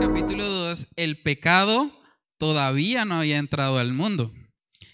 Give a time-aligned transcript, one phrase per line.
[0.00, 1.92] capítulo 2, el pecado
[2.38, 4.32] todavía no había entrado al mundo.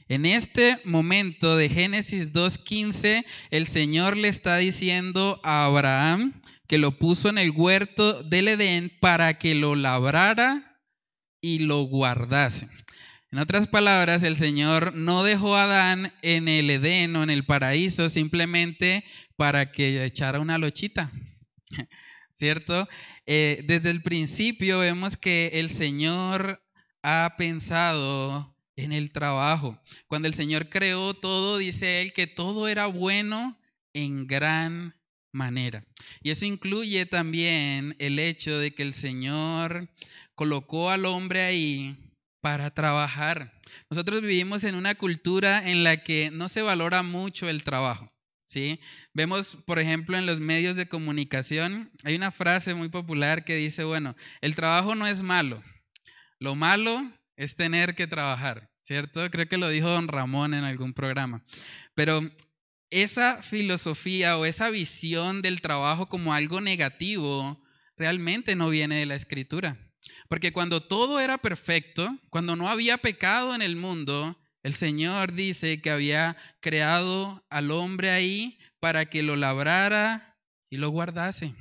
[0.09, 6.98] En este momento de Génesis 2.15, el Señor le está diciendo a Abraham que lo
[6.98, 10.67] puso en el huerto del Edén para que lo labrara
[11.41, 12.69] y lo guardase.
[13.30, 17.45] En otras palabras, el Señor no dejó a Adán en el Edén o en el
[17.45, 19.05] paraíso simplemente
[19.37, 21.12] para que echara una lochita,
[22.34, 22.88] ¿cierto?
[23.27, 26.62] Eh, desde el principio vemos que el Señor
[27.02, 29.79] ha pensado en el trabajo.
[30.07, 33.60] Cuando el Señor creó todo, dice él que todo era bueno
[33.93, 34.95] en gran
[35.32, 35.84] manera.
[36.23, 39.91] Y eso incluye también el hecho de que el Señor
[40.38, 41.97] colocó al hombre ahí
[42.41, 43.52] para trabajar.
[43.91, 48.09] Nosotros vivimos en una cultura en la que no se valora mucho el trabajo.
[48.46, 48.79] ¿sí?
[49.12, 53.82] Vemos, por ejemplo, en los medios de comunicación, hay una frase muy popular que dice,
[53.82, 55.60] bueno, el trabajo no es malo,
[56.38, 59.29] lo malo es tener que trabajar, ¿cierto?
[59.32, 61.45] Creo que lo dijo don Ramón en algún programa.
[61.96, 62.21] Pero
[62.90, 67.60] esa filosofía o esa visión del trabajo como algo negativo
[67.97, 69.88] realmente no viene de la escritura.
[70.28, 75.81] Porque cuando todo era perfecto, cuando no había pecado en el mundo, el Señor dice
[75.81, 80.37] que había creado al hombre ahí para que lo labrara
[80.70, 81.54] y lo guardase.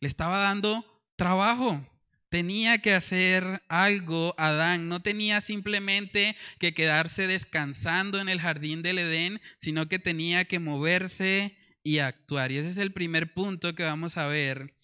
[0.00, 0.84] Le estaba dando
[1.16, 1.86] trabajo.
[2.28, 4.88] Tenía que hacer algo Adán.
[4.88, 10.58] No tenía simplemente que quedarse descansando en el jardín del Edén, sino que tenía que
[10.58, 12.50] moverse y actuar.
[12.50, 14.74] Y ese es el primer punto que vamos a ver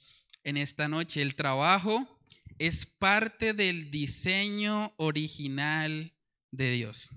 [0.44, 1.22] en esta noche.
[1.22, 2.19] El trabajo
[2.60, 6.12] es parte del diseño original
[6.50, 7.08] de Dios.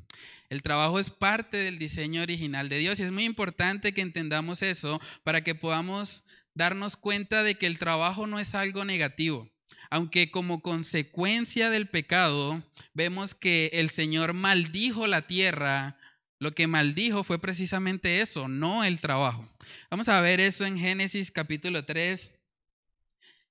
[0.50, 4.62] El trabajo es parte del diseño original de Dios y es muy importante que entendamos
[4.62, 6.24] eso para que podamos
[6.54, 9.52] darnos cuenta de que el trabajo no es algo negativo.
[9.90, 12.64] Aunque como consecuencia del pecado
[12.94, 15.98] vemos que el Señor maldijo la tierra,
[16.40, 19.50] lo que maldijo fue precisamente eso, no el trabajo.
[19.92, 22.43] Vamos a ver eso en Génesis capítulo 3.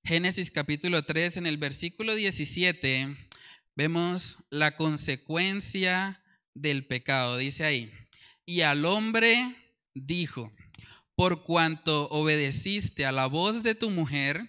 [0.05, 3.17] Génesis capítulo 3 en el versículo 17
[3.77, 6.21] vemos la consecuencia
[6.55, 7.37] del pecado.
[7.37, 7.93] Dice ahí,
[8.45, 9.55] y al hombre
[9.95, 10.51] dijo,
[11.15, 14.41] por cuanto obedeciste a la voz de tu mujer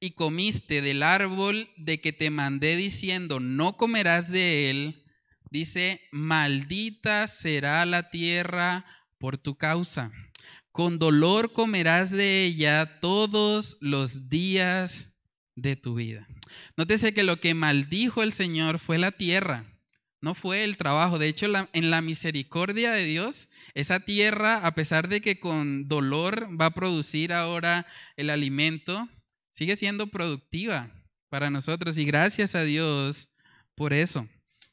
[0.00, 5.04] y comiste del árbol de que te mandé diciendo, no comerás de él,
[5.50, 8.86] dice, maldita será la tierra
[9.18, 10.10] por tu causa.
[10.76, 15.10] Con dolor comerás de ella todos los días
[15.54, 16.28] de tu vida.
[16.76, 19.64] Nótese que lo que maldijo el Señor fue la tierra
[20.26, 21.18] no fue el trabajo.
[21.18, 26.48] De hecho, en la misericordia de Dios, esa tierra, a pesar de que con dolor
[26.60, 27.86] va a producir ahora
[28.16, 29.08] el alimento,
[29.52, 30.90] sigue siendo productiva
[31.28, 31.96] para nosotros.
[31.96, 33.28] Y gracias a Dios
[33.76, 34.28] por eso.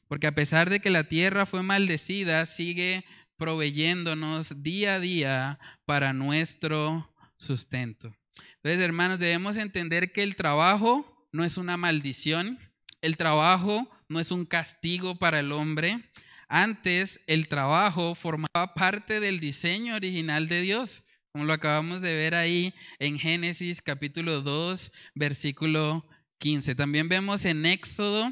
[0.08, 3.04] Porque a pesar de que la tierra fue maldecida, sigue
[3.36, 8.14] proveyéndonos día a día para nuestro sustento.
[8.56, 12.58] Entonces, hermanos, debemos entender que el trabajo no es una maldición.
[13.02, 16.00] El trabajo no es un castigo para el hombre.
[16.48, 21.02] Antes el trabajo formaba parte del diseño original de Dios,
[21.32, 26.06] como lo acabamos de ver ahí en Génesis capítulo 2, versículo
[26.38, 26.74] 15.
[26.74, 28.30] También vemos en Éxodo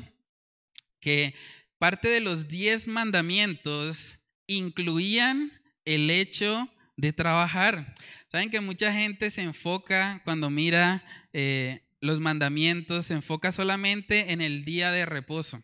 [1.00, 1.34] que
[1.78, 4.18] parte de los diez mandamientos
[4.56, 5.52] incluían
[5.84, 7.94] el hecho de trabajar.
[8.28, 11.02] Saben que mucha gente se enfoca cuando mira
[11.32, 15.62] eh, los mandamientos se enfoca solamente en el día de reposo.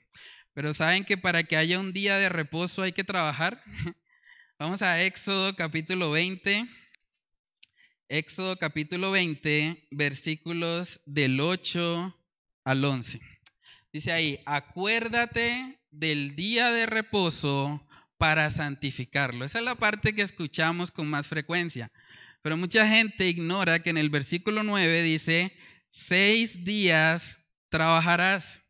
[0.54, 3.62] Pero saben que para que haya un día de reposo hay que trabajar.
[4.58, 6.68] Vamos a Éxodo capítulo 20.
[8.08, 12.16] Éxodo capítulo 20, versículos del 8
[12.64, 13.20] al 11.
[13.92, 17.86] Dice ahí, acuérdate del día de reposo
[18.18, 19.44] para santificarlo.
[19.44, 21.90] Esa es la parte que escuchamos con más frecuencia.
[22.42, 25.56] Pero mucha gente ignora que en el versículo 9 dice,
[25.88, 28.62] seis días trabajarás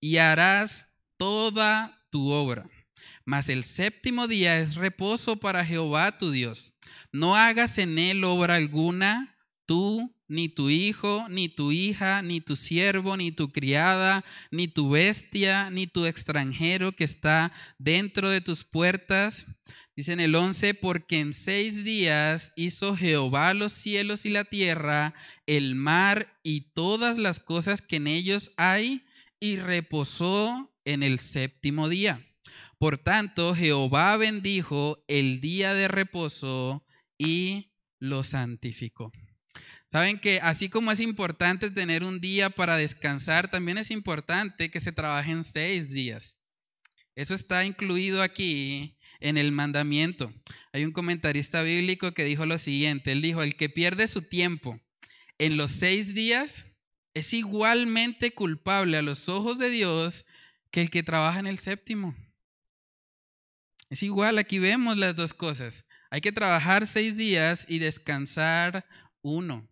[0.00, 2.68] y harás toda tu obra.
[3.24, 6.72] Mas el séptimo día es reposo para Jehová tu Dios.
[7.10, 9.36] No hagas en él obra alguna,
[9.66, 14.90] tú, ni tu hijo, ni tu hija, ni tu siervo, ni tu criada, ni tu
[14.90, 19.46] bestia, ni tu extranjero que está dentro de tus puertas,
[19.96, 25.14] Dice en el 11, porque en seis días hizo Jehová los cielos y la tierra,
[25.46, 29.06] el mar y todas las cosas que en ellos hay,
[29.38, 32.26] y reposó en el séptimo día.
[32.78, 36.84] Por tanto, Jehová bendijo el día de reposo
[37.16, 39.12] y lo santificó.
[39.94, 44.80] Saben que así como es importante tener un día para descansar, también es importante que
[44.80, 46.36] se trabajen seis días.
[47.14, 50.34] Eso está incluido aquí en el mandamiento.
[50.72, 54.80] Hay un comentarista bíblico que dijo lo siguiente, él dijo, el que pierde su tiempo
[55.38, 56.66] en los seis días
[57.14, 60.26] es igualmente culpable a los ojos de Dios
[60.72, 62.16] que el que trabaja en el séptimo.
[63.90, 65.84] Es igual, aquí vemos las dos cosas.
[66.10, 68.84] Hay que trabajar seis días y descansar
[69.22, 69.70] uno.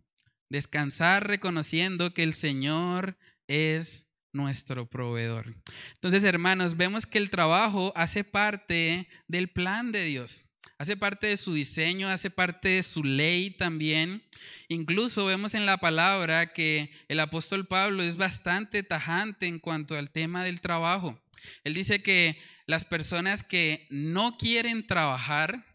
[0.49, 3.17] Descansar reconociendo que el Señor
[3.47, 5.55] es nuestro proveedor.
[5.93, 10.45] Entonces, hermanos, vemos que el trabajo hace parte del plan de Dios,
[10.77, 14.23] hace parte de su diseño, hace parte de su ley también.
[14.67, 20.09] Incluso vemos en la palabra que el apóstol Pablo es bastante tajante en cuanto al
[20.09, 21.21] tema del trabajo.
[21.63, 25.65] Él dice que las personas que no quieren trabajar,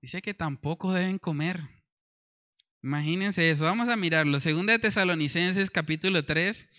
[0.00, 1.77] dice que tampoco deben comer.
[2.88, 3.64] Imagínense eso.
[3.64, 4.40] Vamos a mirarlo.
[4.40, 6.70] Segunda de Tesalonicenses capítulo 3,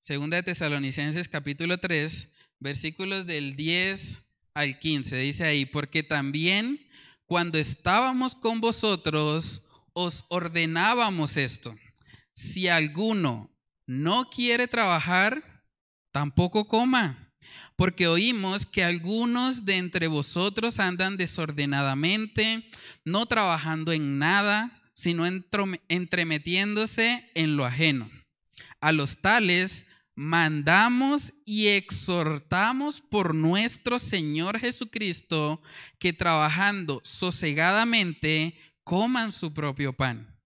[0.00, 2.28] Segunda de Tesalonicenses capítulo 3,
[2.60, 4.20] versículos del 10
[4.54, 5.16] al 15.
[5.16, 6.78] Dice ahí, porque también
[7.26, 9.62] cuando estábamos con vosotros
[9.94, 11.76] os ordenábamos esto.
[12.36, 13.50] Si alguno
[13.88, 15.42] no quiere trabajar,
[16.12, 17.34] tampoco coma,
[17.74, 22.70] porque oímos que algunos de entre vosotros andan desordenadamente,
[23.04, 25.26] no trabajando en nada, sino
[25.88, 28.10] entremetiéndose en lo ajeno.
[28.80, 35.60] A los tales mandamos y exhortamos por nuestro Señor Jesucristo
[35.98, 40.38] que trabajando sosegadamente coman su propio pan.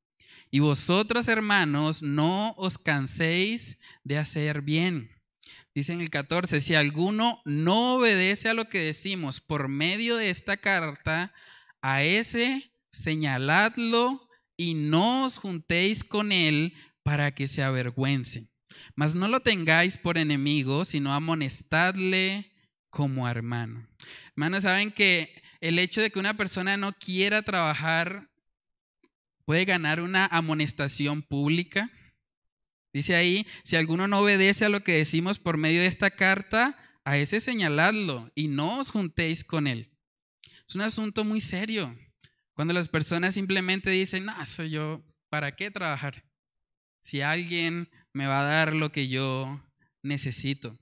[0.50, 5.10] Y vosotros, hermanos, no os canséis de hacer bien.
[5.74, 10.30] Dice en el 14, si alguno no obedece a lo que decimos por medio de
[10.30, 11.34] esta carta,
[11.82, 14.27] a ese señaladlo
[14.58, 18.49] y no os juntéis con él para que se avergüence.
[18.94, 22.50] Mas no lo tengáis por enemigo, sino amonestadle
[22.90, 23.88] como hermano.
[24.32, 28.28] Hermanos, saben que el hecho de que una persona no quiera trabajar
[29.44, 31.90] puede ganar una amonestación pública.
[32.93, 36.76] Dice ahí, si alguno no obedece a lo que decimos por medio de esta carta,
[37.04, 39.90] a ese señaladlo y no os juntéis con él.
[40.69, 41.96] Es un asunto muy serio.
[42.58, 46.25] Cuando las personas simplemente dicen, no, soy yo, ¿para qué trabajar?
[47.00, 49.64] Si alguien me va a dar lo que yo
[50.02, 50.76] necesito.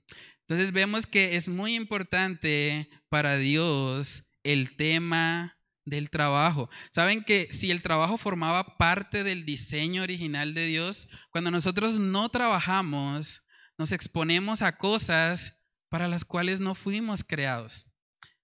[0.47, 6.67] Entonces vemos que es muy importante para Dios el tema del trabajo.
[6.89, 12.27] Saben que si el trabajo formaba parte del diseño original de Dios, cuando nosotros no
[12.29, 13.43] trabajamos,
[13.77, 15.59] nos exponemos a cosas
[15.89, 17.93] para las cuales no fuimos creados.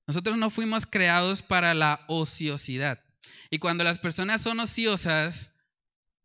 [0.05, 3.02] Nosotros no fuimos creados para la ociosidad.
[3.53, 5.51] Y cuando las personas son ociosas,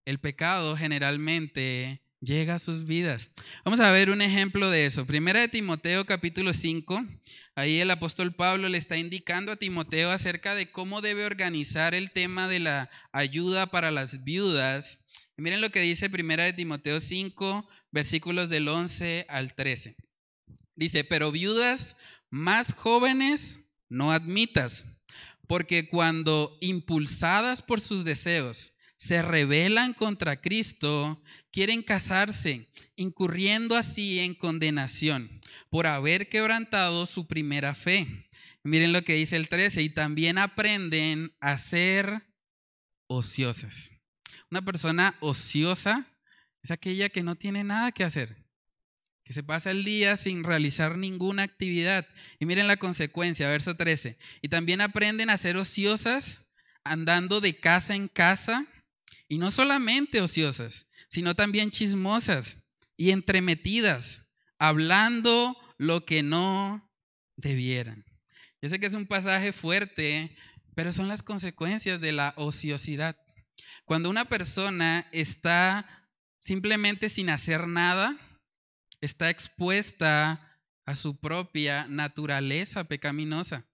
[0.07, 3.33] el pecado generalmente llega a sus vidas.
[3.67, 5.07] Vamos a ver un ejemplo de eso.
[5.07, 7.05] Primera de Timoteo capítulo 5.
[7.55, 12.13] Ahí el apóstol Pablo le está indicando a Timoteo acerca de cómo debe organizar el
[12.13, 15.05] tema de la ayuda para las viudas.
[15.37, 19.97] miren lo que dice Primera de Timoteo 5, versículos del 11 al 13.
[20.77, 21.95] Dice, pero viudas
[22.31, 24.87] más jóvenes no admitas,
[25.49, 34.35] porque cuando impulsadas por sus deseos se rebelan contra Cristo, quieren casarse, incurriendo así en
[34.35, 35.41] condenación
[35.71, 38.29] por haber quebrantado su primera fe.
[38.63, 42.23] Miren lo que dice el 13, y también aprenden a ser
[43.07, 43.93] ociosas.
[44.51, 46.07] Una persona ociosa
[46.63, 48.45] es aquella que no tiene nada que hacer,
[49.29, 52.09] que se pasa el día sin realizar ninguna actividad.
[52.41, 54.17] Y miren la consecuencia, verso 13.
[54.41, 56.47] Y también aprenden a ser ociosas
[56.83, 58.67] andando de casa en casa
[59.29, 62.61] y no solamente ociosas, sino también chismosas
[62.97, 66.91] y entremetidas, hablando lo que no
[67.37, 68.07] debieran.
[68.63, 70.35] Yo sé que es un pasaje fuerte,
[70.75, 73.15] pero son las consecuencias de la ociosidad.
[73.85, 76.09] Cuando una persona está
[76.39, 78.19] simplemente sin hacer nada,
[79.01, 83.67] está expuesta a su propia naturaleza pecaminosa.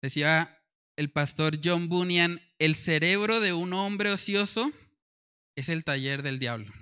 [0.00, 0.58] Decía
[0.96, 4.70] el pastor John Bunyan, el cerebro de un hombre ocioso
[5.56, 6.72] es el taller del diablo.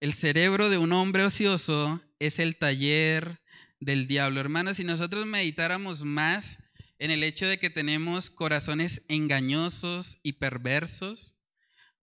[0.00, 3.40] El cerebro de un hombre ocioso es el taller
[3.80, 4.40] del diablo.
[4.40, 6.58] Hermanos, si nosotros meditáramos más
[6.98, 11.36] en el hecho de que tenemos corazones engañosos y perversos,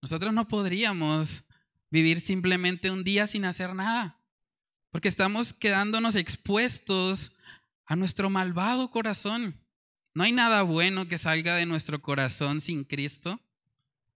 [0.00, 1.44] nosotros no podríamos
[1.92, 4.18] vivir simplemente un día sin hacer nada.
[4.90, 7.32] porque estamos quedándonos expuestos
[7.86, 9.58] a nuestro malvado corazón.
[10.14, 13.40] No hay nada bueno que salga de nuestro corazón sin Cristo.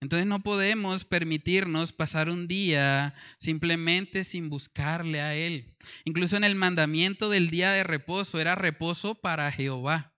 [0.03, 5.75] Entonces no podemos permitirnos pasar un día simplemente sin buscarle a Él.
[6.05, 10.15] Incluso en el mandamiento del día de reposo era reposo para Jehová.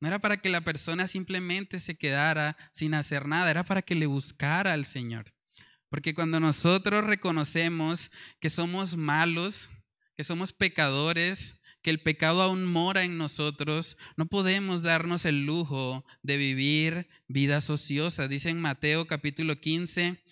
[0.00, 3.94] No era para que la persona simplemente se quedara sin hacer nada, era para que
[3.94, 5.32] le buscara al Señor.
[5.90, 9.70] Porque cuando nosotros reconocemos que somos malos,
[10.16, 16.04] que somos pecadores, que el pecado aún mora en nosotros, no podemos darnos el lujo
[16.22, 18.28] de vivir vidas ociosas.
[18.28, 20.22] Dice en Mateo capítulo 15,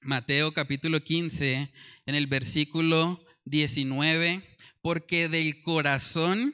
[0.00, 1.72] Mateo capítulo 15,
[2.06, 4.42] en el versículo 19,
[4.82, 6.52] porque del corazón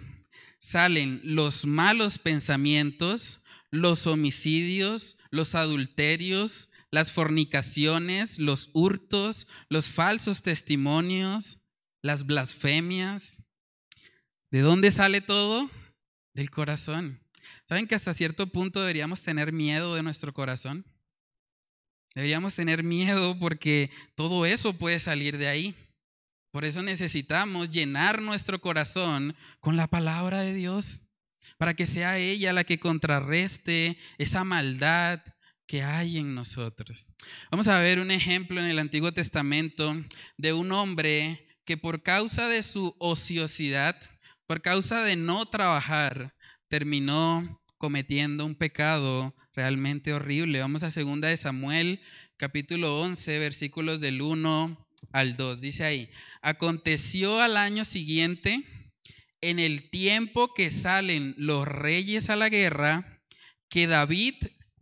[0.59, 11.59] salen los malos pensamientos, los homicidios, los adulterios, las fornicaciones, los hurtos, los falsos testimonios,
[12.03, 13.43] las blasfemias.
[14.51, 15.71] ¿De dónde sale todo?
[16.35, 17.23] Del corazón.
[17.69, 20.85] ¿Saben que hasta cierto punto deberíamos tener miedo de nuestro corazón?
[22.15, 25.77] Deberíamos tener miedo porque todo eso puede salir de ahí.
[26.51, 31.03] Por eso necesitamos llenar nuestro corazón con la palabra de Dios,
[31.59, 35.21] para que sea ella la que contrarreste esa maldad
[35.71, 37.07] que hay en nosotros.
[37.49, 39.95] Vamos a ver un ejemplo en el Antiguo Testamento
[40.37, 43.95] de un hombre que por causa de su ociosidad,
[44.49, 46.35] por causa de no trabajar,
[46.67, 50.59] terminó cometiendo un pecado realmente horrible.
[50.59, 52.01] Vamos a segunda de Samuel,
[52.37, 55.61] capítulo 11, versículos del 1 al 2.
[55.61, 56.11] Dice ahí,
[56.43, 58.65] aconteció al año siguiente,
[59.41, 63.23] en el tiempo que salen los reyes a la guerra,
[63.69, 64.35] que David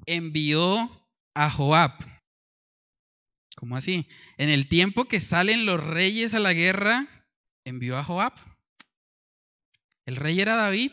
[0.09, 1.93] envió a Joab.
[3.57, 4.07] ¿Cómo así?
[4.37, 7.27] En el tiempo que salen los reyes a la guerra,
[7.65, 8.33] envió a Joab.
[10.07, 10.93] El rey era David.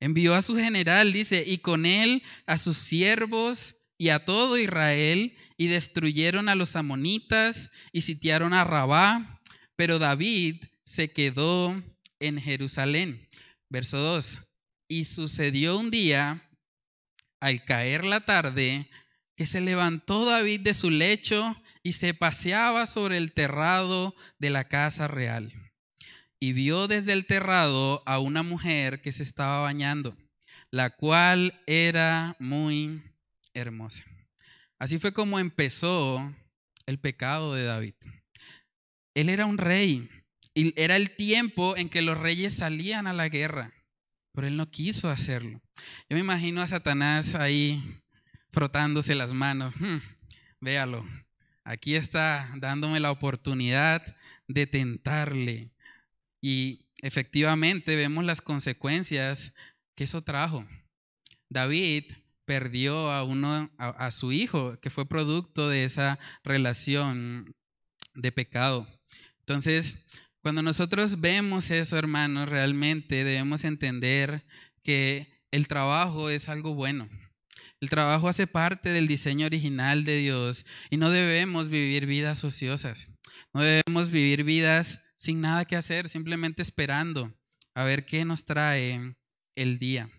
[0.00, 5.36] Envió a su general, dice, y con él a sus siervos y a todo Israel,
[5.56, 9.40] y destruyeron a los amonitas y sitiaron a Rabá,
[9.76, 11.80] pero David se quedó
[12.18, 13.28] en Jerusalén.
[13.68, 14.40] Verso 2.
[14.88, 16.50] Y sucedió un día,
[17.42, 18.88] al caer la tarde,
[19.36, 24.68] que se levantó David de su lecho y se paseaba sobre el terrado de la
[24.68, 25.52] casa real.
[26.38, 30.16] Y vio desde el terrado a una mujer que se estaba bañando,
[30.70, 33.02] la cual era muy
[33.54, 34.04] hermosa.
[34.78, 36.32] Así fue como empezó
[36.86, 37.94] el pecado de David.
[39.14, 40.08] Él era un rey
[40.54, 43.72] y era el tiempo en que los reyes salían a la guerra,
[44.32, 45.60] pero él no quiso hacerlo.
[46.08, 48.00] Yo me imagino a Satanás ahí
[48.50, 49.74] frotándose las manos.
[49.78, 49.98] Hmm,
[50.60, 51.06] véalo,
[51.64, 54.02] aquí está dándome la oportunidad
[54.48, 55.70] de tentarle.
[56.40, 59.52] Y efectivamente vemos las consecuencias
[59.94, 60.66] que eso trajo.
[61.48, 62.04] David
[62.44, 67.54] perdió a uno a, su hijo, que fue producto de esa relación
[68.14, 68.88] de pecado.
[69.40, 70.04] Entonces,
[70.42, 74.44] cuando nosotros vemos eso, hermanos, realmente debemos entender
[74.82, 77.08] que el trabajo es algo bueno.
[77.80, 83.10] El trabajo hace parte del diseño original de Dios y no debemos vivir vidas ociosas.
[83.52, 87.32] No debemos vivir vidas sin nada que hacer, simplemente esperando
[87.74, 89.14] a ver qué nos trae
[89.56, 90.10] el día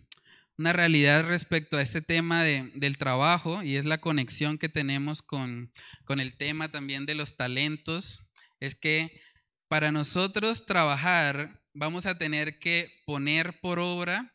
[0.57, 5.71] una realidad respecto a este tema del trabajo y es la conexión que tenemos con,
[6.05, 9.11] con el tema también de los talentos, es que
[9.73, 14.31] para nosotros trabajar vamos a tener que poner por obra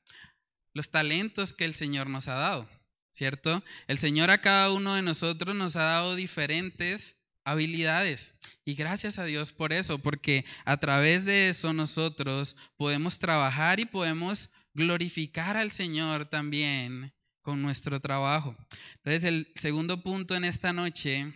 [0.74, 2.68] los talentos que el Señor nos ha dado,
[3.12, 3.62] ¿cierto?
[3.86, 7.14] El Señor a cada uno de nosotros nos ha dado diferentes
[7.44, 8.34] habilidades.
[8.64, 13.84] Y gracias a Dios por eso, porque a través de eso nosotros podemos trabajar y
[13.84, 18.56] podemos glorificar al Señor también con nuestro trabajo.
[18.96, 21.32] Entonces, el segundo punto en esta noche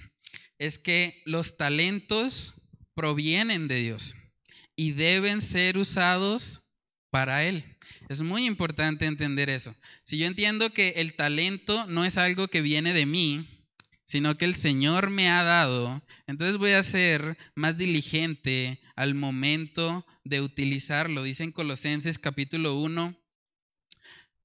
[0.58, 2.56] es que los talentos
[2.94, 4.16] provienen de Dios
[4.76, 6.60] y deben ser usados
[7.10, 7.64] para Él.
[8.08, 9.74] Es muy importante entender eso.
[10.02, 13.48] Si yo entiendo que el talento no es algo que viene de mí,
[14.04, 20.06] sino que el Señor me ha dado, entonces voy a ser más diligente al momento
[20.24, 21.22] de utilizarlo.
[21.22, 23.18] Dice en Colosenses capítulo 1,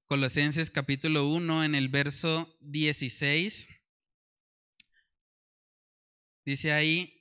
[0.06, 3.70] Colosenses capítulo 1 en el verso 16.
[6.46, 7.17] Dice ahí,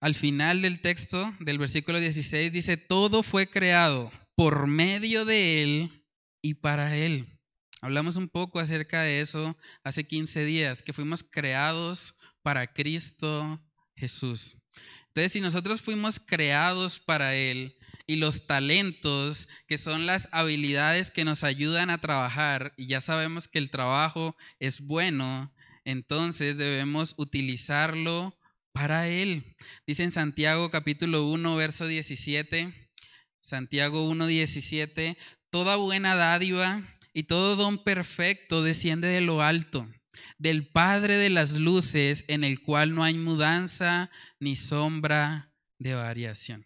[0.00, 6.06] al final del texto del versículo 16, dice, todo fue creado por medio de Él
[6.42, 7.38] y para Él.
[7.82, 13.62] Hablamos un poco acerca de eso hace 15 días, que fuimos creados para Cristo
[13.94, 14.56] Jesús.
[15.08, 17.76] Entonces, si nosotros fuimos creados para Él
[18.06, 23.48] y los talentos, que son las habilidades que nos ayudan a trabajar, y ya sabemos
[23.48, 25.54] que el trabajo es bueno,
[25.84, 28.39] entonces debemos utilizarlo
[28.72, 29.56] para Él.
[29.86, 32.74] Dice en Santiago capítulo 1, verso 17,
[33.40, 35.16] Santiago 1, 17,
[35.50, 39.88] toda buena dádiva y todo don perfecto desciende de lo alto,
[40.38, 46.64] del Padre de las luces, en el cual no hay mudanza ni sombra de variación.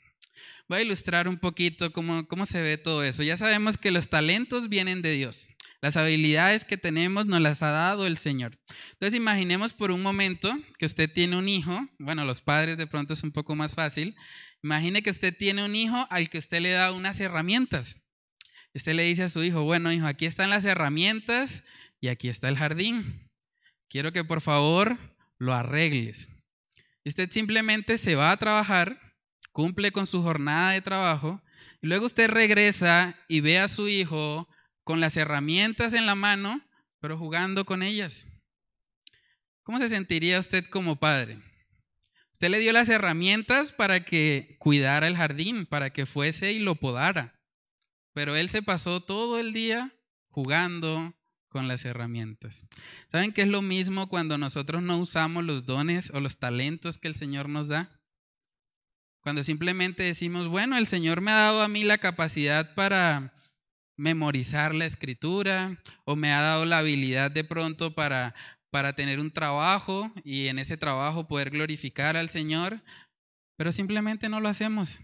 [0.68, 3.22] Voy a ilustrar un poquito cómo, cómo se ve todo eso.
[3.22, 5.48] Ya sabemos que los talentos vienen de Dios.
[5.84, 8.58] Las habilidades que tenemos nos las ha dado el Señor.
[8.92, 13.12] Entonces imaginemos por un momento que usted tiene un hijo, bueno, los padres de pronto
[13.12, 14.16] es un poco más fácil.
[14.62, 18.00] Imagine que usted tiene un hijo al que usted le da unas herramientas.
[18.72, 21.64] Usted le dice a su hijo, bueno, hijo, aquí están las herramientas
[22.00, 23.30] y aquí está el jardín.
[23.90, 24.96] Quiero que por favor
[25.36, 26.30] lo arregles.
[27.04, 28.98] Usted simplemente se va a trabajar,
[29.52, 31.42] cumple con su jornada de trabajo,
[31.82, 34.48] y luego usted regresa y ve a su hijo
[34.84, 36.60] con las herramientas en la mano,
[37.00, 38.26] pero jugando con ellas.
[39.62, 41.38] ¿Cómo se sentiría usted como padre?
[42.32, 46.74] Usted le dio las herramientas para que cuidara el jardín, para que fuese y lo
[46.74, 47.40] podara.
[48.12, 49.92] Pero él se pasó todo el día
[50.28, 51.14] jugando
[51.48, 52.64] con las herramientas.
[53.10, 57.08] ¿Saben qué es lo mismo cuando nosotros no usamos los dones o los talentos que
[57.08, 58.00] el Señor nos da?
[59.20, 63.32] Cuando simplemente decimos, bueno, el Señor me ha dado a mí la capacidad para
[63.96, 68.34] memorizar la escritura o me ha dado la habilidad de pronto para,
[68.70, 72.82] para tener un trabajo y en ese trabajo poder glorificar al Señor,
[73.56, 75.00] pero simplemente no lo hacemos.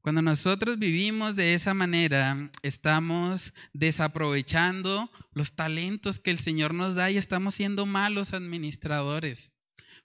[0.00, 7.10] Cuando nosotros vivimos de esa manera, estamos desaprovechando los talentos que el Señor nos da
[7.10, 9.52] y estamos siendo malos administradores.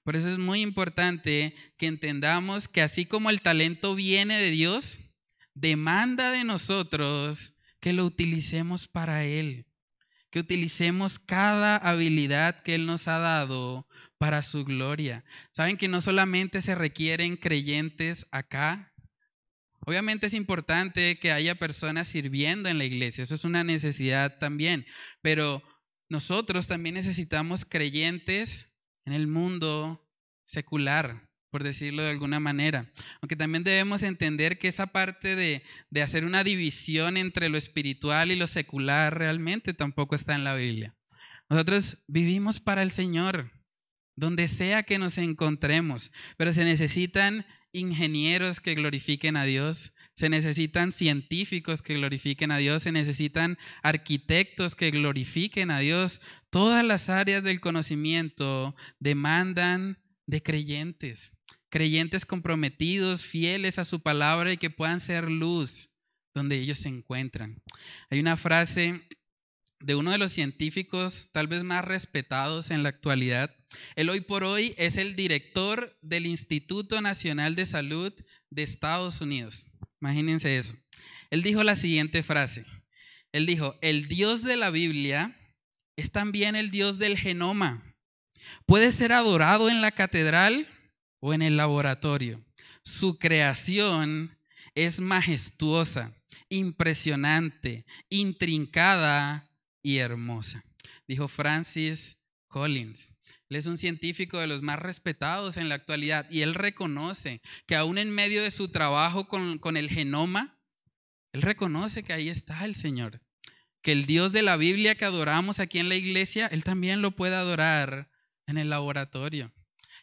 [0.04, 5.00] Por eso es muy importante que entendamos que así como el talento viene de Dios,
[5.54, 9.66] demanda de nosotros que lo utilicemos para Él,
[10.30, 15.26] que utilicemos cada habilidad que Él nos ha dado para su gloria.
[15.52, 18.90] Saben que no solamente se requieren creyentes acá,
[19.86, 24.86] Obviamente es importante que haya personas sirviendo en la iglesia, eso es una necesidad también,
[25.22, 25.62] pero
[26.08, 30.10] nosotros también necesitamos creyentes en el mundo
[30.46, 32.92] secular, por decirlo de alguna manera.
[33.22, 35.62] Aunque también debemos entender que esa parte de,
[35.92, 40.56] de, hacer una división entre lo espiritual y lo secular realmente tampoco está en la
[40.56, 40.96] Biblia.
[41.52, 43.52] Nosotros vivimos para el Señor,
[44.16, 50.92] donde sea que nos encontremos, pero se necesitan ingenieros que glorifiquen a Dios, se necesitan
[50.92, 56.20] científicos que glorifiquen a Dios, se necesitan arquitectos que glorifiquen a Dios.
[56.50, 61.36] Todas las áreas del conocimiento demandan de creyentes
[61.74, 65.90] creyentes comprometidos, fieles a su palabra y que puedan ser luz
[66.36, 67.64] donde ellos se encuentran.
[68.12, 69.02] Hay una frase
[69.80, 73.50] de uno de los científicos tal vez más respetados en la actualidad.
[73.96, 78.14] Él hoy por hoy es el director del Instituto Nacional de Salud
[78.52, 79.68] de Estados Unidos.
[80.00, 80.76] Imagínense eso.
[81.32, 82.68] Él dijo la siguiente frase.
[83.32, 85.36] Él dijo, el Dios de la Biblia
[85.96, 87.96] es también el Dios del genoma.
[88.68, 90.68] Puede ser adorado en la catedral
[91.26, 92.44] o en el laboratorio.
[92.84, 94.38] Su creación
[94.76, 96.14] es majestuosa,
[96.50, 99.50] impresionante, intrincada
[99.82, 100.66] y hermosa.
[101.08, 102.18] Dijo Francis
[102.50, 103.14] Collins.
[103.48, 107.78] Él es un científico de los más respetados en la actualidad y él reconoce que
[107.78, 110.60] aún en medio de su trabajo con, con el genoma,
[111.32, 113.22] él reconoce que ahí está el Señor.
[113.82, 117.12] Que el Dios de la Biblia que adoramos aquí en la iglesia, él también lo
[117.12, 118.10] puede adorar
[118.46, 119.54] en el laboratorio.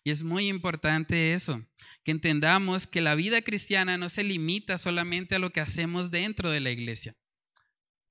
[0.02, 1.62] Y es muy importante eso,
[2.04, 6.50] que entendamos que la vida cristiana no se limita solamente a lo que hacemos dentro
[6.50, 7.16] de la iglesia.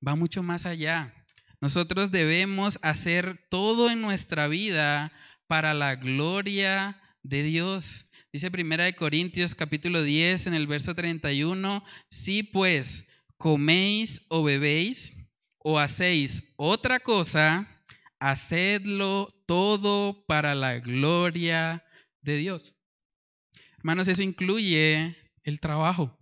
[0.06, 1.14] Va mucho más allá.
[1.60, 5.12] Nosotros debemos hacer todo en nuestra vida
[5.46, 8.06] para la gloria de Dios.
[8.32, 15.16] Dice Primera de Corintios capítulo 10 en el verso 31, si pues coméis o bebéis
[15.58, 17.79] o hacéis otra cosa,
[18.20, 21.84] hacedlo todo para la gloria
[22.22, 22.76] de Dios.
[23.78, 26.18] Hermanos, eso incluye el trabajo.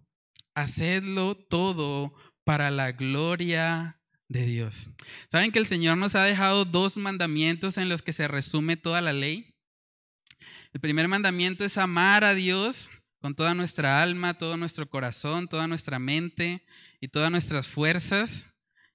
[0.55, 4.89] Hacedlo todo para la gloria de Dios.
[5.31, 9.01] ¿Saben que el Señor nos ha dejado dos mandamientos en los que se resume toda
[9.01, 9.55] la ley?
[10.73, 15.67] El primer mandamiento es amar a Dios con toda nuestra alma, todo nuestro corazón, toda
[15.67, 16.65] nuestra mente
[17.01, 18.47] y todas nuestras fuerzas.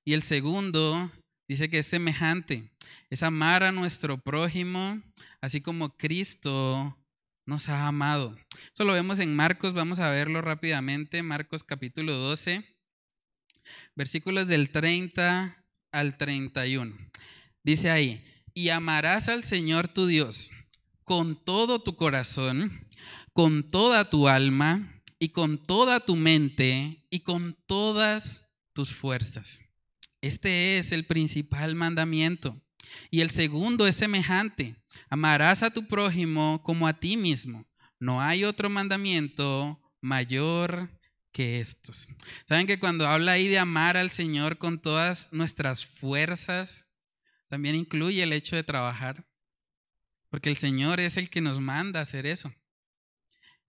[0.06, 1.12] Y el segundo
[1.48, 2.73] dice que es semejante,
[3.14, 5.00] es amar a nuestro prójimo,
[5.40, 6.98] así como Cristo
[7.46, 8.36] nos ha amado.
[8.74, 11.22] Eso lo vemos en Marcos, vamos a verlo rápidamente.
[11.22, 12.66] Marcos capítulo 12,
[13.94, 16.98] versículos del 30 al 31.
[17.64, 20.50] Dice ahí, y amarás al Señor tu Dios
[21.04, 22.84] con todo tu corazón,
[23.32, 29.62] con toda tu alma y con toda tu mente y con todas tus fuerzas.
[30.22, 32.60] Este es el principal mandamiento.
[33.10, 34.76] Y el segundo es semejante.
[35.10, 37.68] Amarás a tu prójimo como a ti mismo.
[38.00, 40.90] No hay otro mandamiento mayor
[41.32, 42.08] que estos.
[42.48, 46.88] ¿Saben que cuando habla ahí de amar al Señor con todas nuestras fuerzas,
[47.50, 49.26] también incluye el hecho de trabajar?
[50.30, 52.54] Porque el Señor es el que nos manda hacer eso.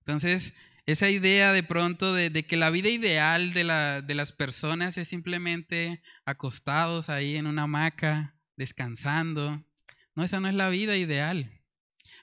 [0.01, 0.55] Entonces,
[0.87, 3.65] esa idea de pronto de, que la vida ideal de,
[4.03, 9.65] de las personas es simplemente acostados ahí en una hamaca, descansando.
[10.15, 11.51] No, esa no es la vida ideal.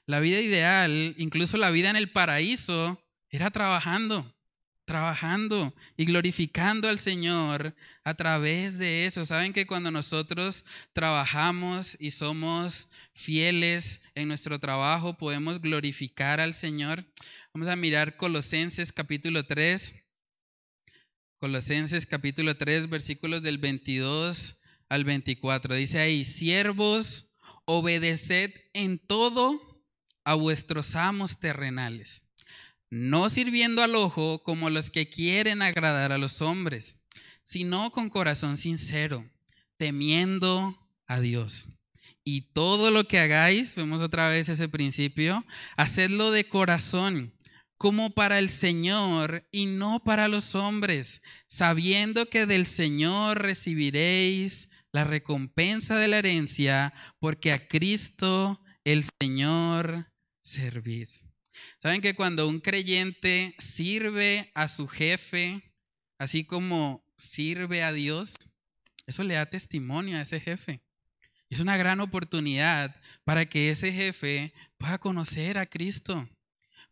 [0.06, 4.36] La vida ideal, incluso la vida en el paraíso, era trabajando,
[4.86, 9.26] trabajando y glorificando al Señor a través de eso.
[9.26, 17.06] Saben que cuando nosotros trabajamos y somos fieles en nuestro trabajo, podemos glorificar al Señor.
[17.54, 19.96] Vamos a mirar Colosenses capítulo 3.
[21.38, 24.61] Colosenses capítulo 3, versículos del 22
[24.91, 25.73] al 24.
[25.73, 27.32] Dice ahí, siervos,
[27.63, 29.82] obedeced en todo
[30.25, 32.25] a vuestros amos terrenales,
[32.89, 36.97] no sirviendo al ojo como los que quieren agradar a los hombres,
[37.41, 39.25] sino con corazón sincero,
[39.77, 40.77] temiendo
[41.08, 41.69] a Dios.
[42.25, 45.45] Y todo lo que hagáis, vemos otra vez ese principio,
[45.77, 47.34] hacedlo de corazón
[47.77, 55.04] como para el Señor y no para los hombres, sabiendo que del Señor recibiréis la
[55.04, 60.12] recompensa de la herencia, porque a Cristo el Señor
[60.43, 61.23] servís.
[61.82, 65.73] ¿Saben que cuando un creyente sirve a su jefe,
[66.17, 68.34] así como sirve a Dios,
[69.06, 70.82] eso le da testimonio a ese jefe?
[71.49, 76.27] Es una gran oportunidad para que ese jefe pueda conocer a Cristo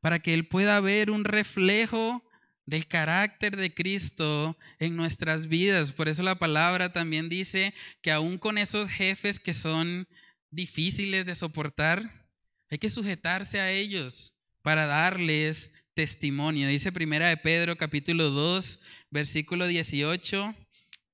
[0.01, 2.23] para que Él pueda ver un reflejo
[2.69, 5.91] del carácter de Cristo en nuestras vidas.
[5.91, 10.07] Por eso la palabra también dice que aún con esos jefes que son
[10.51, 12.27] difíciles de soportar,
[12.69, 16.67] hay que sujetarse a ellos para darles testimonio.
[16.67, 18.79] Dice primera de Pedro capítulo 2,
[19.09, 20.55] versículo 18,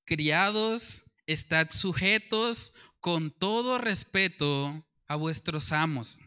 [0.04, 6.18] criados, estad sujetos con todo respeto a vuestros amos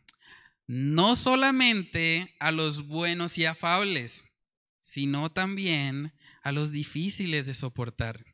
[0.69, 4.23] no solamente a los buenos y afables,
[4.89, 8.25] sino también a los difíciles de soportar.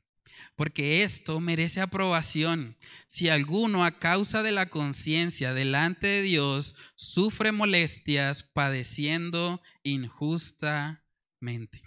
[0.56, 7.52] Porque esto merece aprobación si alguno a causa de la conciencia delante de Dios sufre
[7.52, 11.82] molestias padeciendo injustamente.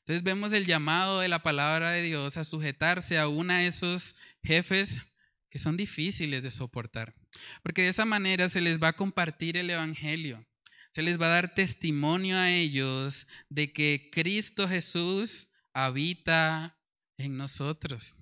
[0.00, 4.14] Entonces vemos el llamado de la palabra de Dios a sujetarse a uno de esos
[4.42, 5.00] jefes
[5.48, 7.14] que son difíciles de soportar.
[7.62, 10.44] Porque de esa manera se les va a compartir el Evangelio.
[10.92, 16.78] Se les va a dar testimonio a ellos de que Cristo Jesús habita
[17.16, 18.14] en nosotros.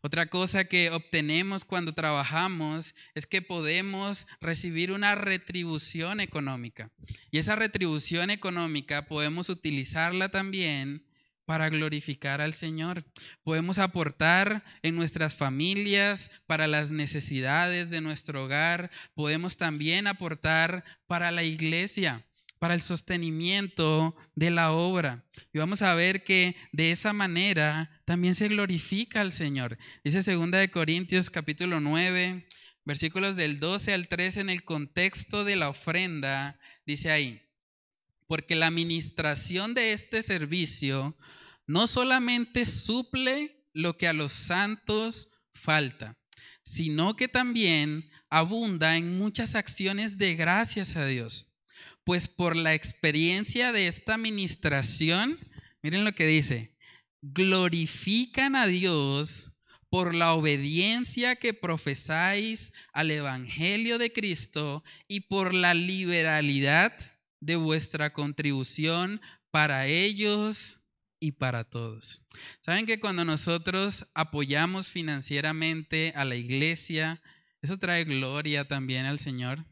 [0.00, 6.90] Otra cosa que obtenemos cuando trabajamos es que podemos recibir una retribución económica.
[7.30, 11.03] Y esa retribución económica podemos utilizarla también
[11.46, 13.04] para glorificar al Señor.
[13.42, 18.90] Podemos aportar en nuestras familias para las necesidades de nuestro hogar.
[19.14, 22.26] Podemos también aportar para la iglesia,
[22.58, 25.24] para el sostenimiento de la obra.
[25.52, 29.78] Y vamos a ver que de esa manera también se glorifica al Señor.
[30.02, 32.46] Dice segunda de Corintios capítulo 9,
[32.84, 37.42] versículos del 12 al 13 en el contexto de la ofrenda, dice ahí,
[38.34, 41.16] porque la administración de este servicio
[41.68, 46.18] no solamente suple lo que a los santos falta,
[46.64, 51.54] sino que también abunda en muchas acciones de gracias a Dios.
[52.02, 55.38] Pues por la experiencia de esta administración,
[55.80, 56.76] miren lo que dice,
[57.22, 59.52] glorifican a Dios
[59.90, 66.92] por la obediencia que profesáis al Evangelio de Cristo y por la liberalidad
[67.44, 70.78] de vuestra contribución para ellos
[71.20, 72.22] y para todos.
[72.60, 77.22] ¿Saben que cuando nosotros apoyamos financieramente a la iglesia,
[77.60, 79.64] eso trae gloria también al Señor?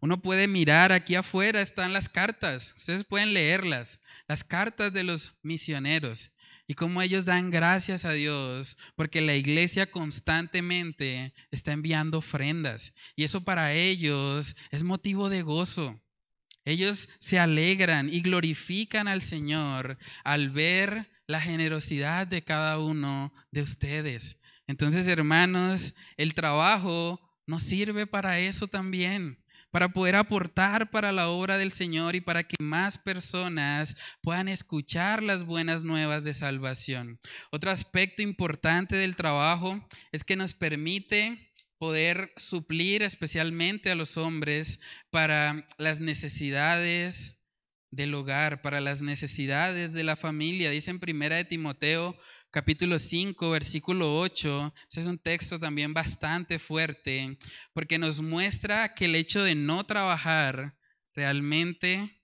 [0.00, 5.34] Uno puede mirar aquí afuera, están las cartas, ustedes pueden leerlas, las cartas de los
[5.42, 6.30] misioneros
[6.66, 13.24] y cómo ellos dan gracias a Dios porque la iglesia constantemente está enviando ofrendas y
[13.24, 16.00] eso para ellos es motivo de gozo.
[16.64, 23.62] Ellos se alegran y glorifican al Señor al ver la generosidad de cada uno de
[23.62, 24.38] ustedes.
[24.66, 31.56] Entonces, hermanos, el trabajo nos sirve para eso también para poder aportar para la obra
[31.56, 37.18] del Señor y para que más personas puedan escuchar las buenas nuevas de salvación.
[37.50, 41.51] Otro aspecto importante del trabajo es que nos permite
[41.82, 44.78] poder suplir especialmente a los hombres
[45.10, 47.38] para las necesidades
[47.90, 50.70] del hogar, para las necesidades de la familia.
[50.70, 52.16] Dice en primera de Timoteo
[52.52, 54.72] capítulo 5, versículo 8.
[54.88, 57.36] Ese es un texto también bastante fuerte,
[57.72, 60.76] porque nos muestra que el hecho de no trabajar
[61.14, 62.22] realmente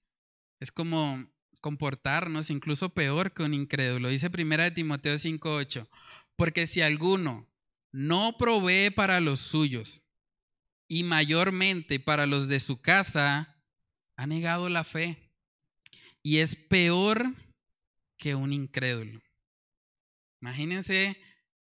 [0.60, 1.28] es como
[1.60, 4.08] comportarnos incluso peor que un incrédulo.
[4.08, 5.90] Dice primera de Timoteo 5, 8.
[6.36, 7.48] Porque si alguno
[7.92, 10.02] no provee para los suyos
[10.88, 13.56] y mayormente para los de su casa,
[14.16, 15.30] ha negado la fe
[16.22, 17.34] y es peor
[18.16, 19.20] que un incrédulo.
[20.40, 21.16] Imagínense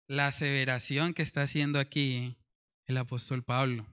[0.07, 2.38] la aseveración que está haciendo aquí
[2.87, 3.87] el apóstol Pablo.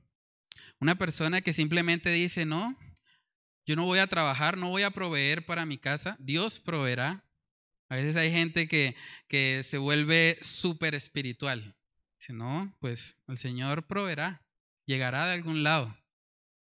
[0.79, 2.77] Una persona que simplemente dice, no,
[3.65, 7.25] yo no voy a trabajar, no voy a proveer para mi casa, Dios proveerá.
[7.89, 8.95] A veces hay gente que,
[9.27, 11.74] que se vuelve súper espiritual.
[12.25, 14.41] Dice, no, pues el Señor proveerá,
[14.87, 15.95] llegará de algún lado.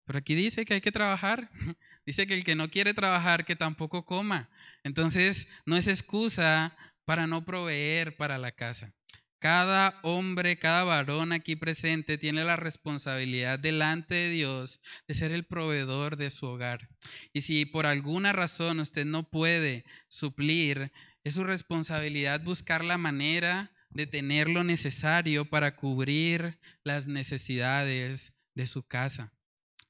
[0.05, 1.51] Pero aquí dice que hay que trabajar.
[2.07, 4.49] Dice que el que no quiere trabajar, que tampoco coma.
[4.85, 8.95] Entonces, no es excusa para no proveer para la casa.
[9.41, 15.45] Cada hombre, cada varón aquí presente tiene la responsabilidad delante de Dios de ser el
[15.45, 16.89] proveedor de su hogar.
[17.33, 20.93] Y si por alguna razón usted no puede suplir,
[21.25, 28.67] es su responsabilidad buscar la manera de tener lo necesario para cubrir las necesidades de
[28.67, 29.33] su casa.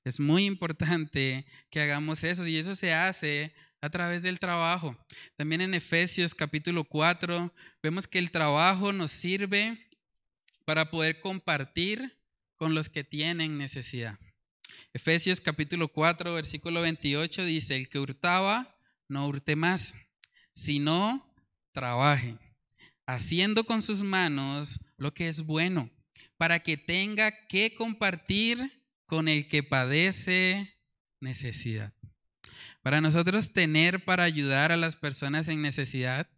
[0.04, 4.96] Es muy importante que hagamos eso y eso se hace a través del trabajo.
[5.36, 9.78] También en Efesios capítulo 4 vemos que el trabajo nos sirve
[10.64, 12.18] para poder compartir
[12.56, 14.18] con los que tienen necesidad.
[14.92, 19.94] Efesios capítulo 4 versículo 28 dice, el que hurtaba, no hurte más,
[20.54, 21.34] sino
[21.72, 22.36] trabaje,
[23.08, 25.90] haciendo con sus manos lo que es bueno,
[26.36, 30.74] para que tenga que compartir con el que padece
[31.18, 31.94] necesidad.
[32.82, 36.28] Para nosotros tener para ayudar a las personas en necesidad,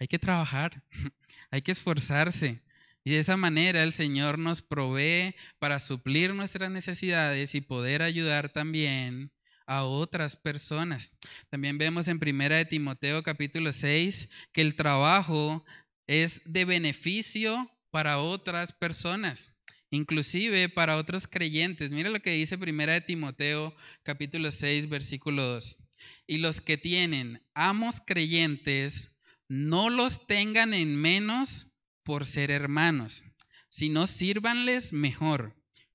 [0.00, 0.82] hay que trabajar,
[1.52, 2.60] hay que esforzarse.
[3.04, 8.48] Y de esa manera el Señor nos provee para suplir nuestras necesidades y poder ayudar
[8.48, 9.30] también
[9.66, 11.12] a otras personas.
[11.48, 15.64] También vemos en Primera de Timoteo capítulo 6 que el trabajo
[16.12, 19.52] es de beneficio para otras personas
[19.92, 21.90] inclusive para otros creyentes.
[21.90, 25.78] Mira lo que dice Primera de Timoteo capítulo 6 versículo 2.
[26.26, 29.10] Y los que tienen amos creyentes,
[29.48, 31.68] no los tengan en menos
[32.02, 33.24] por ser hermanos,
[33.68, 35.54] sino sírvanles mejor,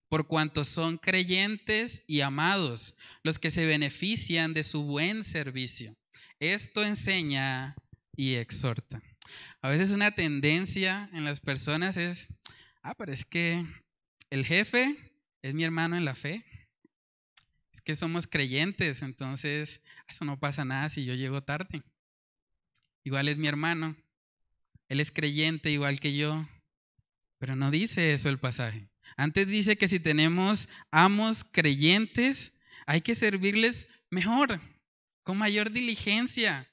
[0.10, 5.98] por cuanto son creyentes y amados, los que se benefician de su buen servicio.
[6.40, 7.76] Esto enseña
[8.16, 9.02] y exhorta.
[9.68, 12.30] A veces una tendencia en las personas es,
[12.84, 13.66] ah, pero es que
[14.30, 14.96] el jefe
[15.42, 16.46] es mi hermano en la fe.
[17.74, 21.84] Es que somos creyentes, entonces eso no pasa nada si yo llego tarde.
[23.04, 23.98] Igual es mi hermano.
[24.88, 26.48] Él es creyente igual que yo.
[27.38, 28.88] Pero no dice eso el pasaje.
[29.18, 32.54] Antes dice que si tenemos amos creyentes,
[32.86, 34.62] hay que servirles mejor,
[35.24, 36.72] con mayor diligencia,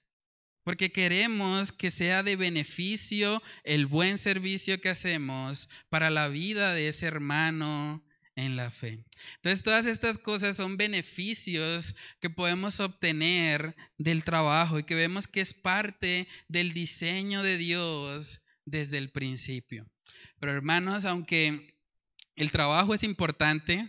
[0.64, 6.88] porque queremos que sea de beneficio el buen servicio que hacemos para la vida de
[6.88, 8.02] ese hermano
[8.36, 9.04] en la fe.
[9.36, 15.40] Entonces, todas estas cosas son beneficios que podemos obtener del trabajo y que vemos que
[15.40, 19.86] es parte del diseño de Dios desde el principio.
[20.40, 21.78] Pero hermanos, aunque
[22.34, 23.88] el trabajo es importante,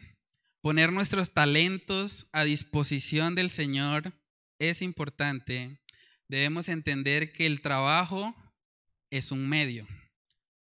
[0.62, 4.14] poner nuestros talentos a disposición del Señor
[4.60, 5.80] es importante
[6.28, 8.36] debemos entender que el trabajo
[9.10, 9.88] es un medio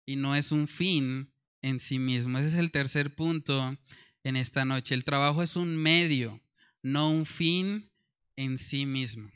[0.07, 2.39] y no es un fin en sí mismo.
[2.39, 3.77] Ese es el tercer punto
[4.25, 4.95] en esta noche.
[4.95, 6.41] El trabajo es un medio,
[6.83, 7.91] no un fin
[8.37, 9.31] en sí mismo.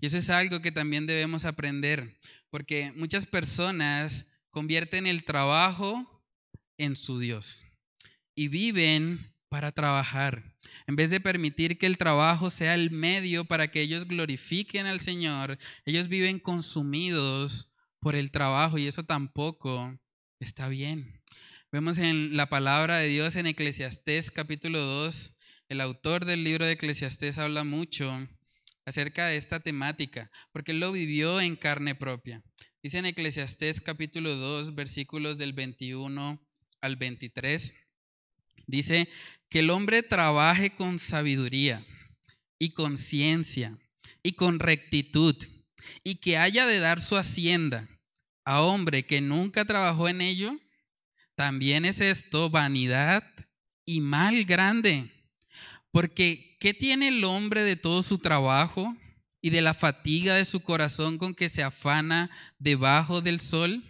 [0.00, 2.18] Y eso es algo que también debemos aprender,
[2.50, 6.24] porque muchas personas convierten el trabajo
[6.78, 7.64] en su Dios
[8.34, 10.49] y viven para trabajar.
[10.86, 15.00] En vez de permitir que el trabajo sea el medio para que ellos glorifiquen al
[15.00, 19.98] Señor, ellos viven consumidos por el trabajo y eso tampoco
[20.38, 21.22] está bien.
[21.72, 25.36] Vemos en la palabra de Dios en Eclesiastés capítulo 2
[25.70, 28.28] el autor del libro de Eclesiastés habla mucho
[28.84, 32.42] acerca de esta temática, porque él lo vivió en carne propia.
[32.82, 36.44] Dice en Eclesiastés capítulo 2, versículos del 21
[36.80, 37.76] al 23,
[38.66, 39.08] dice
[39.50, 41.84] que el hombre trabaje con sabiduría
[42.58, 43.76] y con ciencia
[44.22, 45.36] y con rectitud
[46.04, 47.88] y que haya de dar su hacienda
[48.44, 50.56] a hombre que nunca trabajó en ello,
[51.34, 53.24] también es esto vanidad
[53.84, 55.10] y mal grande.
[55.90, 58.96] Porque, ¿qué tiene el hombre de todo su trabajo
[59.42, 63.82] y de la fatiga de su corazón con que se afana debajo del sol?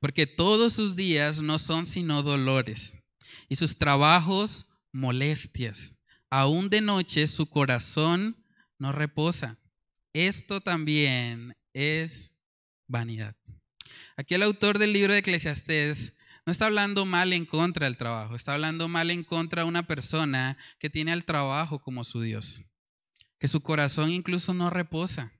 [0.00, 2.96] Porque todos sus días no son sino dolores
[3.54, 5.94] y sus trabajos molestias.
[6.28, 8.44] Aún de noche su corazón
[8.80, 9.60] no reposa.
[10.12, 12.32] Esto también es
[12.88, 13.36] vanidad.
[14.16, 18.34] Aquí el autor del libro de Eclesiastés no está hablando mal en contra del trabajo,
[18.34, 22.60] está hablando mal en contra de una persona que tiene al trabajo como su Dios,
[23.38, 25.32] que su corazón incluso no reposa,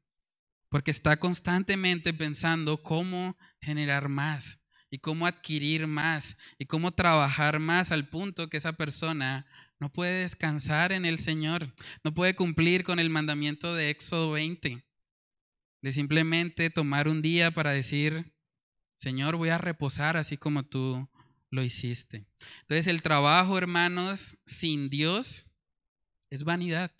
[0.68, 4.61] porque está constantemente pensando cómo generar más
[4.94, 9.44] y cómo adquirir más y cómo trabajar más al punto que esa persona
[9.80, 14.87] no puede descansar en el Señor, no puede cumplir con el mandamiento de Éxodo 20,
[15.83, 18.37] de simplemente tomar un día para decir,
[18.94, 21.11] Señor, voy a reposar así como tú
[21.50, 22.24] lo hiciste.
[22.61, 25.50] Entonces el trabajo, hermanos, sin Dios
[26.30, 26.92] es vanidad.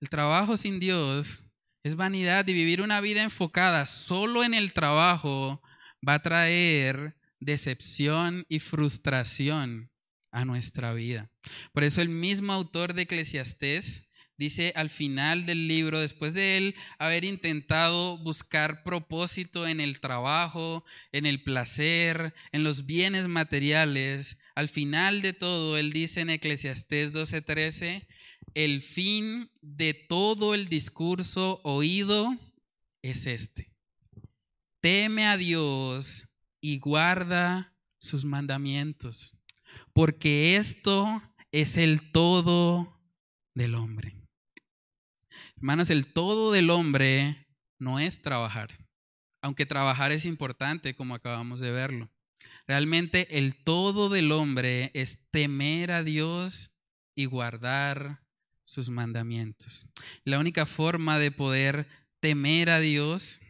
[0.00, 1.46] El trabajo sin Dios
[1.84, 5.62] es vanidad y vivir una vida enfocada solo en el trabajo
[6.06, 9.90] va a traer decepción y frustración
[10.30, 11.30] a nuestra vida.
[11.72, 16.74] Por eso el mismo autor de Eclesiastés dice al final del libro, después de él
[16.98, 24.68] haber intentado buscar propósito en el trabajo, en el placer, en los bienes materiales, al
[24.68, 28.06] final de todo, él dice en Eclesiastés 12:13,
[28.54, 32.36] el fin de todo el discurso oído
[33.02, 33.72] es este.
[34.80, 36.28] Teme a Dios
[36.60, 39.36] y guarda sus mandamientos,
[39.92, 43.00] porque esto es el todo
[43.54, 44.14] del hombre.
[45.56, 47.48] Hermanos, el todo del hombre
[47.80, 48.70] no es trabajar,
[49.42, 52.10] aunque trabajar es importante, como acabamos de verlo.
[52.68, 56.70] Realmente el todo del hombre es temer a Dios
[57.16, 58.22] y guardar
[58.64, 59.86] sus mandamientos.
[60.24, 61.88] La única forma de poder
[62.20, 63.40] temer a Dios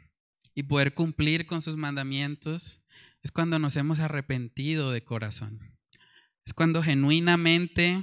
[0.59, 2.81] y poder cumplir con sus mandamientos
[3.23, 5.79] es cuando nos hemos arrepentido de corazón.
[6.45, 8.03] Es cuando genuinamente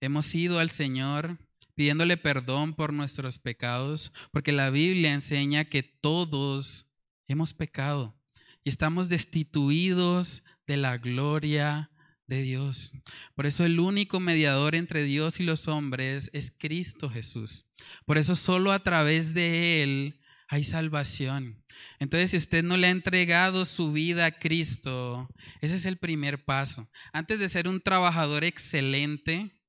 [0.00, 1.38] hemos ido al Señor
[1.76, 6.88] pidiéndole perdón por nuestros pecados, porque la Biblia enseña que todos
[7.28, 8.16] hemos pecado
[8.64, 11.92] y estamos destituidos de la gloria
[12.26, 12.94] de Dios.
[13.36, 17.66] Por eso el único mediador entre Dios y los hombres es Cristo Jesús.
[18.04, 20.18] Por eso solo a través de Él
[20.52, 21.64] hay salvación.
[21.98, 25.26] Entonces, si usted no le ha entregado su vida a Cristo,
[25.62, 26.90] ese es el primer paso.
[27.14, 29.62] Antes de ser un trabajador excelente,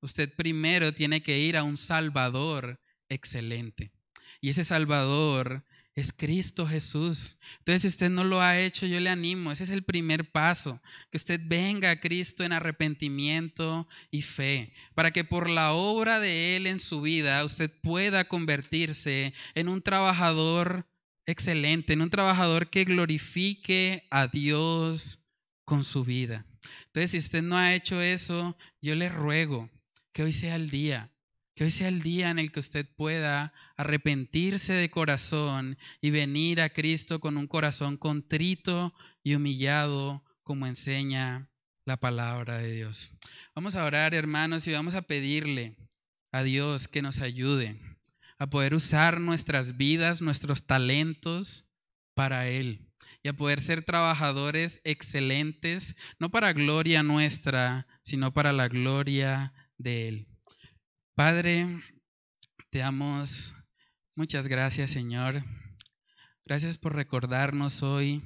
[0.00, 3.92] usted primero tiene que ir a un Salvador excelente.
[4.40, 7.38] Y ese Salvador es Cristo Jesús.
[7.58, 9.52] Entonces, si usted no lo ha hecho, yo le animo.
[9.52, 15.10] Ese es el primer paso, que usted venga a Cristo en arrepentimiento y fe, para
[15.10, 20.86] que por la obra de Él en su vida usted pueda convertirse en un trabajador
[21.26, 25.26] excelente, en un trabajador que glorifique a Dios
[25.64, 26.46] con su vida.
[26.86, 29.70] Entonces, si usted no ha hecho eso, yo le ruego
[30.12, 31.12] que hoy sea el día,
[31.54, 36.60] que hoy sea el día en el que usted pueda arrepentirse de corazón y venir
[36.60, 41.50] a Cristo con un corazón contrito y humillado, como enseña
[41.86, 43.14] la palabra de Dios.
[43.54, 45.78] Vamos a orar, hermanos, y vamos a pedirle
[46.30, 47.80] a Dios que nos ayude
[48.38, 51.66] a poder usar nuestras vidas, nuestros talentos
[52.14, 52.86] para Él
[53.22, 60.08] y a poder ser trabajadores excelentes, no para gloria nuestra, sino para la gloria de
[60.08, 60.28] Él.
[61.14, 61.82] Padre,
[62.70, 63.54] te damos
[64.14, 65.44] muchas gracias, Señor.
[66.44, 68.22] Gracias por recordarnos hoy,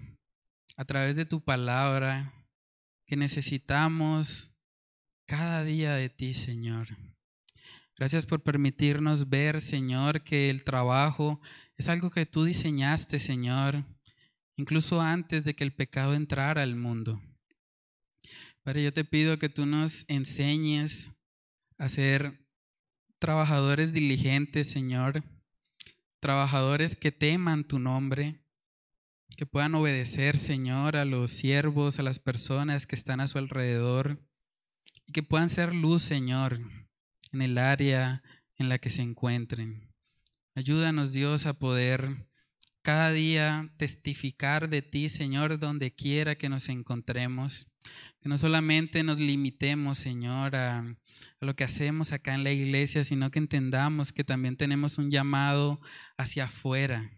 [0.77, 2.33] a través de tu palabra,
[3.07, 4.53] que necesitamos
[5.27, 6.89] cada día de ti, Señor.
[7.97, 11.41] Gracias por permitirnos ver, Señor, que el trabajo
[11.77, 13.85] es algo que tú diseñaste, Señor,
[14.57, 17.23] incluso antes de que el pecado entrara al mundo.
[18.63, 21.11] Padre, yo te pido que tú nos enseñes
[21.77, 22.49] a ser
[23.19, 25.23] trabajadores diligentes, Señor,
[26.25, 28.41] trabajadores que teman tu nombre,
[29.37, 34.27] que puedan obedecer, Señor, a los siervos, a las personas que están a su alrededor,
[35.05, 36.61] y que puedan ser luz, Señor,
[37.31, 38.23] en el área
[38.57, 39.93] en la que se encuentren.
[40.55, 42.27] Ayúdanos, Dios, a poder
[42.85, 47.67] cada día testificar de ti, Señor, donde quiera que nos encontremos.
[48.21, 50.95] Que no solamente nos limitemos, Señor, a,
[51.41, 55.81] lo que hacemos acá en la iglesia, sino que entendamos que también tenemos un llamado
[56.19, 57.11] hacia afuera,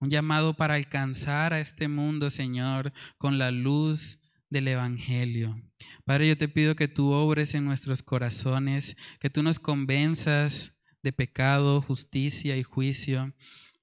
[0.00, 4.18] un llamado para alcanzar a este mundo, Señor, con la luz
[4.50, 5.62] del Evangelio.
[6.04, 11.12] Padre, yo te pido que tú obres en nuestros corazones, que tú nos convenzas de
[11.12, 13.32] pecado, justicia y juicio,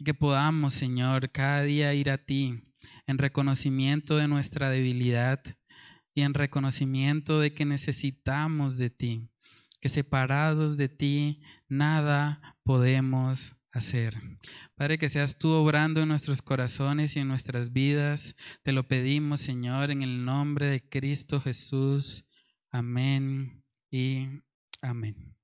[0.04, 2.64] que podamos, Señor, cada día ir a ti
[3.08, 5.42] en reconocimiento de nuestra debilidad
[6.14, 9.30] y en reconocimiento de que necesitamos de ti,
[9.80, 14.20] que separados de ti nada podemos hacer.
[14.76, 18.36] Padre, que seas tú obrando en nuestros corazones y en nuestras vidas.
[18.64, 22.28] Te lo pedimos, Señor, en el nombre de Cristo Jesús.
[22.72, 24.28] Amén y
[24.82, 25.36] amén.